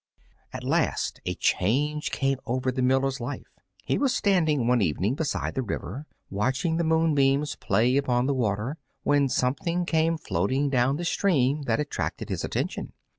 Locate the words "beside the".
5.13-5.61